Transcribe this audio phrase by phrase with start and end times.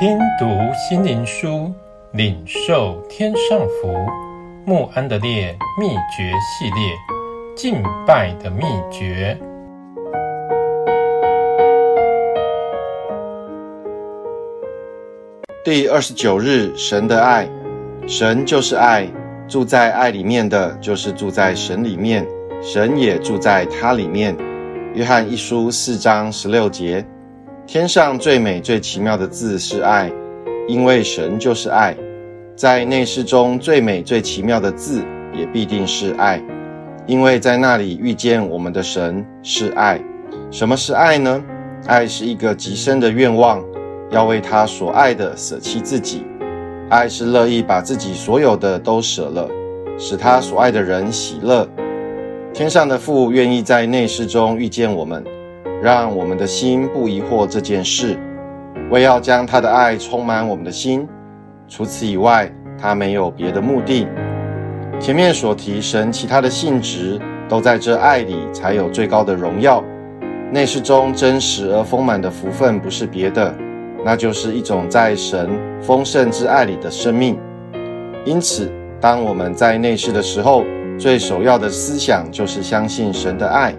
[0.00, 1.74] 听读心灵书，
[2.12, 3.92] 领受天上福。
[4.64, 6.94] 穆安德烈秘诀系列，
[7.56, 8.62] 敬拜的秘
[8.92, 9.36] 诀。
[15.64, 17.48] 第二十九日，神的爱，
[18.06, 19.04] 神就是爱，
[19.48, 22.24] 住在爱里面的就是住在神里面，
[22.62, 24.36] 神也住在他里面。
[24.94, 27.04] 约翰一书四章十六节。
[27.68, 30.10] 天上最美最奇妙的字是爱，
[30.66, 31.94] 因为神就是爱。
[32.56, 35.04] 在内室中最美最奇妙的字
[35.34, 36.42] 也必定是爱，
[37.06, 40.00] 因为在那里遇见我们的神是爱。
[40.50, 41.44] 什么是爱呢？
[41.86, 43.62] 爱是一个极深的愿望，
[44.10, 46.24] 要为他所爱的舍弃自己。
[46.88, 49.46] 爱是乐意把自己所有的都舍了，
[49.98, 51.68] 使他所爱的人喜乐。
[52.54, 55.22] 天上的父愿意在内室中遇见我们。
[55.82, 58.18] 让我们的心不疑惑这件事，
[58.90, 61.06] 为要将他的爱充满我们的心。
[61.68, 64.08] 除此以外，他没有别的目的。
[64.98, 69.84] 前面所提神其他的性质，都在这爱里才有最高的荣耀。
[70.50, 73.54] 内室中真实而丰满的福分，不是别的，
[74.04, 75.48] 那就是一种在神
[75.80, 77.38] 丰盛之爱里的生命。
[78.24, 78.68] 因此，
[79.00, 80.64] 当我们在内室的时候，
[80.98, 83.72] 最首要的思想就是相信神的爱。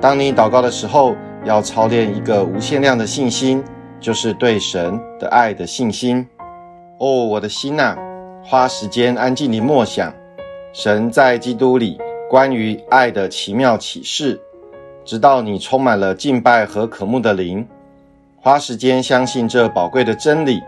[0.00, 1.14] 当你祷告的时候，
[1.46, 3.62] 要操练一个无限量的信心，
[4.00, 6.26] 就是对神的爱的信心。
[6.98, 7.96] 哦，我的心呐，
[8.44, 10.12] 花时间安静地默想
[10.72, 14.40] 神在基督里关于爱的奇妙启示，
[15.04, 17.64] 直到你充满了敬拜和渴慕的灵。
[18.40, 20.60] 花时间相信这宝贵的真理，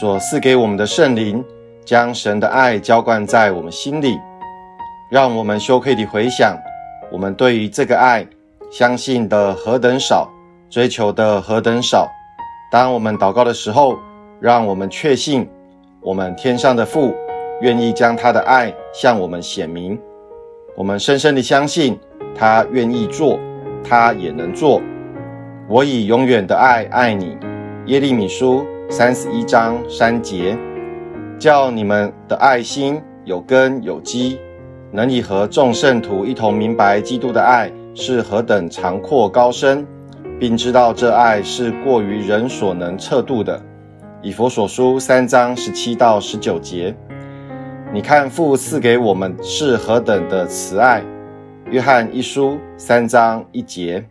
[0.00, 1.44] 所赐给我们的圣灵，
[1.84, 4.18] 将神的爱浇灌在我们心里，
[5.08, 6.56] 让我们羞愧地回想，
[7.12, 8.26] 我们对于这个爱。
[8.70, 10.30] 相信的何等少，
[10.70, 12.08] 追求的何等少。
[12.70, 13.98] 当我们祷告的时候，
[14.38, 15.48] 让我们确信，
[16.00, 17.12] 我们天上的父
[17.62, 20.00] 愿意将他的爱向我们显明。
[20.76, 21.98] 我们深深地相信，
[22.32, 23.36] 他愿意做，
[23.82, 24.80] 他也能做。
[25.68, 27.36] 我以永远的爱爱你。
[27.86, 30.56] 耶利米书三十一章三节，
[31.40, 34.38] 叫你们的爱心有根有基，
[34.92, 37.68] 能以和众圣徒一同明白基督的爱。
[37.94, 39.86] 是何等长阔高深，
[40.38, 43.60] 并知道这爱是过于人所能测度的。
[44.22, 46.94] 以佛所书三章十七到十九节，
[47.92, 51.02] 你看父赐给我们是何等的慈爱。
[51.70, 54.04] 约翰一书三章一节。